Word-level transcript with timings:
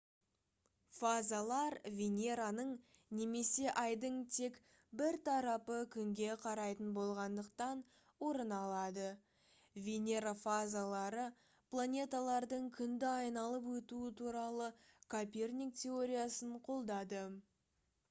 фазалар 0.99 1.73
венераның 1.97 2.69
немесе 3.17 3.73
айдың 3.81 4.15
тек 4.37 4.55
бір 5.01 5.17
тарапы 5.27 5.75
күнге 5.95 6.31
қарайтын 6.45 6.87
болғандықтан 6.95 7.83
орын 8.29 8.55
алады. 8.59 9.05
венера 9.89 10.33
фазалары 10.45 11.25
планеталардың 11.75 12.65
күнді 12.79 13.09
айналып 13.11 13.67
өтуі 13.75 14.11
туралы 14.23 14.71
коперник 15.17 15.77
теориясын 15.83 16.57
қолдады 16.71 17.23